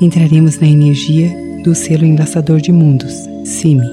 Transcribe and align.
entraremos 0.00 0.58
na 0.58 0.66
energia 0.66 1.30
do 1.62 1.74
selo 1.74 2.04
enlaçador 2.04 2.60
de 2.60 2.72
mundos, 2.72 3.12
Simi. 3.44 3.86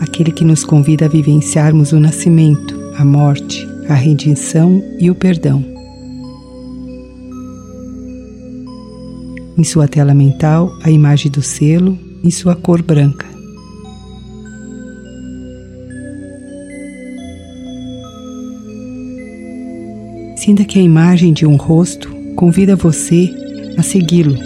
Aquele 0.00 0.30
que 0.30 0.44
nos 0.44 0.64
convida 0.64 1.06
a 1.06 1.08
vivenciarmos 1.08 1.92
o 1.92 1.98
nascimento, 1.98 2.78
a 2.96 3.04
morte, 3.04 3.66
a 3.88 3.94
redenção 3.94 4.82
e 4.98 5.10
o 5.10 5.14
perdão. 5.14 5.64
Em 9.58 9.64
sua 9.64 9.88
tela 9.88 10.14
mental, 10.14 10.70
a 10.84 10.90
imagem 10.90 11.30
do 11.30 11.42
selo 11.42 11.98
em 12.22 12.30
sua 12.30 12.54
cor 12.54 12.82
branca. 12.82 13.26
Sinta 20.36 20.64
que 20.64 20.78
a 20.78 20.82
imagem 20.82 21.32
de 21.32 21.44
um 21.44 21.56
rosto 21.56 22.08
convida 22.36 22.74
você 22.74 23.39
a 23.76 23.82
segui-lo. 23.82 24.36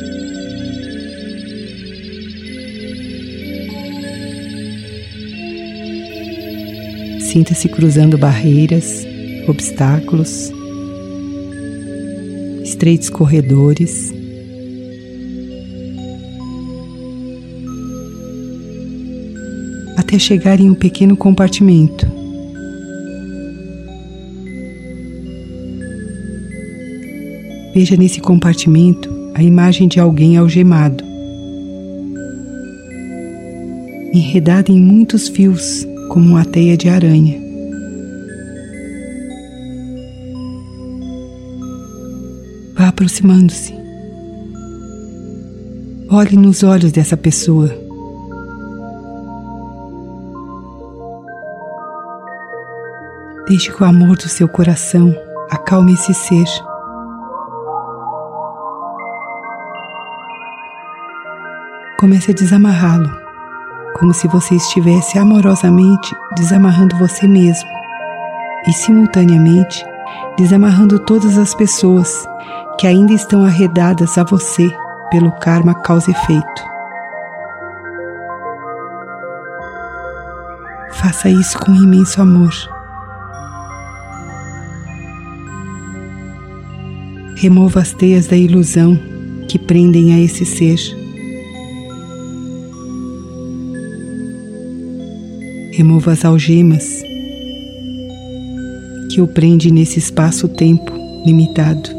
Sinta-se 7.20 7.68
cruzando 7.68 8.16
barreiras, 8.16 9.06
obstáculos, 9.48 10.52
estreitos 12.62 13.10
corredores. 13.10 14.12
Até 19.96 20.18
chegar 20.18 20.60
em 20.60 20.70
um 20.70 20.74
pequeno 20.74 21.16
compartimento 21.16 22.06
Veja 27.74 27.96
nesse 27.96 28.20
compartimento 28.20 29.13
a 29.34 29.42
imagem 29.42 29.88
de 29.88 29.98
alguém 29.98 30.36
algemado, 30.36 31.02
enredado 34.12 34.70
em 34.70 34.80
muitos 34.80 35.28
fios, 35.28 35.84
como 36.08 36.30
uma 36.30 36.44
teia 36.44 36.76
de 36.76 36.88
aranha. 36.88 37.42
Vá 42.76 42.88
aproximando-se. 42.88 43.74
Olhe 46.08 46.36
nos 46.36 46.62
olhos 46.62 46.92
dessa 46.92 47.16
pessoa. 47.16 47.68
Deixe 53.48 53.72
que 53.72 53.82
o 53.82 53.86
amor 53.86 54.16
do 54.16 54.28
seu 54.28 54.48
coração 54.48 55.14
acalme 55.50 55.94
esse 55.94 56.14
ser. 56.14 56.46
Comece 62.04 62.32
a 62.32 62.34
desamarrá-lo, 62.34 63.10
como 63.98 64.12
se 64.12 64.28
você 64.28 64.56
estivesse 64.56 65.18
amorosamente 65.18 66.14
desamarrando 66.36 66.98
você 66.98 67.26
mesmo 67.26 67.66
e, 68.68 68.72
simultaneamente, 68.74 69.82
desamarrando 70.36 70.98
todas 70.98 71.38
as 71.38 71.54
pessoas 71.54 72.28
que 72.78 72.86
ainda 72.86 73.14
estão 73.14 73.42
arredadas 73.42 74.18
a 74.18 74.22
você 74.22 74.70
pelo 75.10 75.32
karma 75.32 75.74
causa-efeito. 75.76 76.62
Faça 80.90 81.30
isso 81.30 81.58
com 81.58 81.74
imenso 81.74 82.20
amor. 82.20 82.52
Remova 87.36 87.80
as 87.80 87.94
teias 87.94 88.26
da 88.26 88.36
ilusão 88.36 88.94
que 89.48 89.58
prendem 89.58 90.12
a 90.12 90.20
esse 90.20 90.44
ser. 90.44 91.03
Remova 95.76 96.12
as 96.12 96.24
algemas 96.24 97.02
que 99.10 99.20
o 99.20 99.26
prende 99.26 99.72
nesse 99.72 99.98
espaço-tempo 99.98 100.92
limitado. 101.26 101.90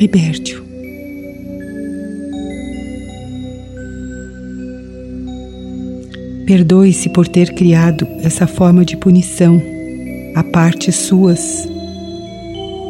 Liberte-o. 0.00 0.64
Perdoe-se 6.46 7.10
por 7.10 7.28
ter 7.28 7.52
criado 7.54 8.06
essa 8.22 8.46
forma 8.46 8.86
de 8.86 8.96
punição 8.96 9.60
a 10.34 10.42
partes 10.42 10.94
suas 10.94 11.68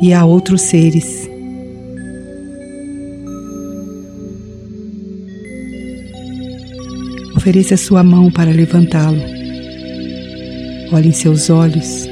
e 0.00 0.12
a 0.12 0.24
outros 0.24 0.62
seres. 0.62 1.25
Ofereça 7.46 7.76
sua 7.76 8.02
mão 8.02 8.28
para 8.28 8.50
levantá-lo. 8.50 9.22
Olhe 10.90 11.10
em 11.10 11.12
seus 11.12 11.48
olhos 11.48 12.04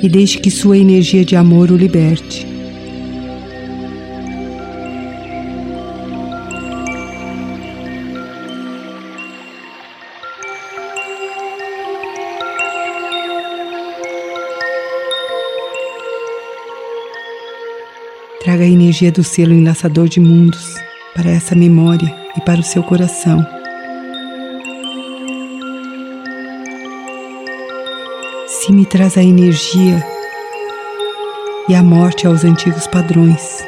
e 0.00 0.08
deixe 0.08 0.38
que 0.38 0.52
sua 0.52 0.78
energia 0.78 1.24
de 1.24 1.34
amor 1.34 1.68
o 1.72 1.76
liberte. 1.76 2.46
Traga 18.44 18.62
a 18.62 18.68
energia 18.68 19.10
do 19.10 19.24
selo 19.24 19.52
enlaçador 19.52 20.08
de 20.08 20.20
mundos 20.20 20.72
para 21.16 21.28
essa 21.28 21.56
memória 21.56 22.14
e 22.36 22.40
para 22.42 22.60
o 22.60 22.62
seu 22.62 22.84
coração. 22.84 23.61
Me 28.82 28.86
traz 28.86 29.16
a 29.16 29.22
energia 29.22 30.04
e 31.68 31.74
a 31.76 31.84
morte 31.84 32.26
aos 32.26 32.44
antigos 32.44 32.84
padrões. 32.88 33.64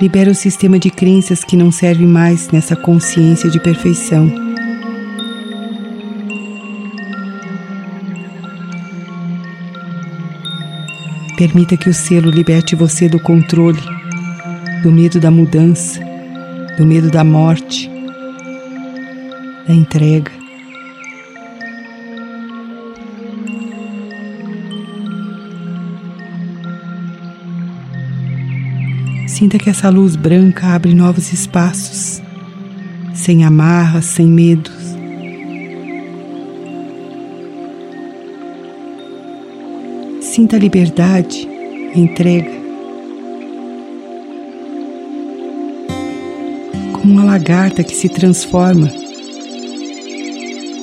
Libera 0.00 0.28
o 0.28 0.34
sistema 0.34 0.76
de 0.76 0.90
crenças 0.90 1.44
que 1.44 1.56
não 1.56 1.70
serve 1.70 2.04
mais 2.04 2.48
nessa 2.48 2.74
consciência 2.74 3.48
de 3.48 3.60
perfeição. 3.60 4.28
Permita 11.36 11.76
que 11.76 11.88
o 11.88 11.94
selo 11.94 12.28
liberte 12.28 12.74
você 12.74 13.08
do 13.08 13.20
controle, 13.20 13.80
do 14.82 14.90
medo 14.90 15.20
da 15.20 15.30
mudança, 15.30 16.00
do 16.76 16.84
medo 16.84 17.08
da 17.08 17.22
morte 17.22 17.97
da 19.68 19.74
entrega. 19.74 20.32
Sinta 29.28 29.58
que 29.58 29.68
essa 29.70 29.90
luz 29.90 30.16
branca 30.16 30.68
abre 30.68 30.94
novos 30.94 31.32
espaços, 31.32 32.20
sem 33.14 33.44
amarras, 33.44 34.06
sem 34.06 34.26
medos. 34.26 34.72
Sinta 40.22 40.56
a 40.56 40.58
liberdade, 40.58 41.46
a 41.94 41.98
entrega. 41.98 42.50
Como 46.92 47.12
uma 47.12 47.24
lagarta 47.24 47.84
que 47.84 47.94
se 47.94 48.08
transforma 48.08 48.90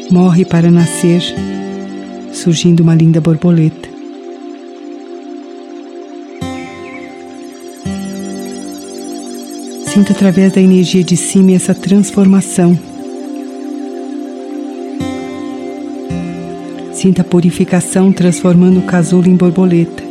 morre 0.10 0.46
para 0.46 0.70
nascer, 0.70 1.22
surgindo 2.32 2.82
uma 2.82 2.96
linda 2.96 3.20
borboleta. 3.20 3.90
Sinta 9.88 10.12
através 10.12 10.52
da 10.54 10.62
energia 10.62 11.04
de 11.04 11.16
cima 11.16 11.54
essa 11.54 11.74
transformação. 11.74 12.78
Sinta 16.94 17.22
a 17.22 17.26
purificação 17.26 18.12
transformando 18.12 18.80
o 18.80 18.84
casulo 18.84 19.28
em 19.28 19.36
borboleta. 19.36 20.04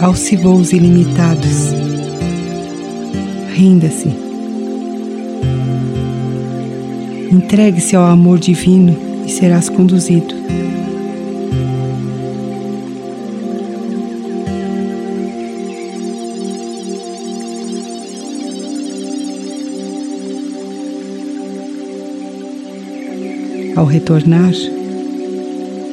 Alce 0.00 0.36
voos 0.36 0.72
ilimitados. 0.72 1.72
Renda-se. 3.54 4.31
Entregue-se 7.32 7.96
ao 7.96 8.04
amor 8.04 8.38
divino 8.38 8.94
e 9.24 9.30
serás 9.30 9.70
conduzido. 9.70 10.34
Ao 23.74 23.86
retornar, 23.86 24.52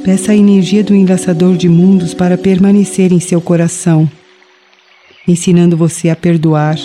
peça 0.03 0.33
a 0.33 0.35
energia 0.35 0.83
do 0.83 0.93
enlaçador 0.93 1.55
de 1.55 1.69
mundos 1.69 2.13
para 2.13 2.37
permanecer 2.37 3.13
em 3.13 3.19
seu 3.21 3.39
coração, 3.39 4.11
ensinando 5.25 5.77
você 5.77 6.09
a 6.09 6.17
perdoar, 6.17 6.75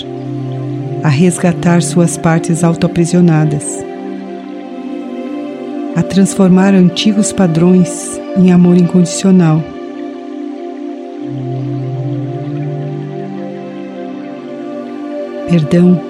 a 1.02 1.08
resgatar 1.08 1.82
suas 1.82 2.16
partes 2.16 2.62
autoaprisionadas, 2.62 3.84
a 5.96 6.02
transformar 6.02 6.74
antigos 6.74 7.32
padrões 7.32 8.20
em 8.36 8.52
amor 8.52 8.76
incondicional. 8.76 9.62
Perdão 15.48 16.00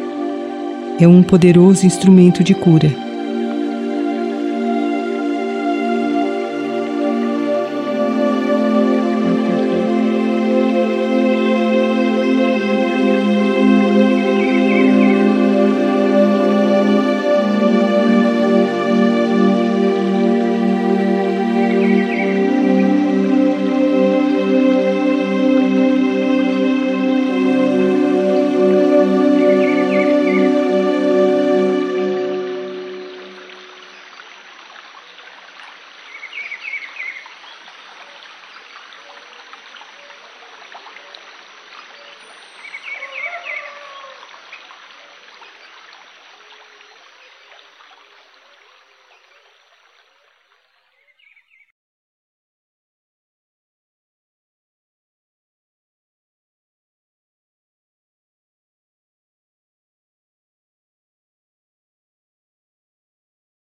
é 0.99 1.07
um 1.07 1.23
poderoso 1.23 1.85
instrumento 1.85 2.43
de 2.43 2.55
cura 2.55 3.04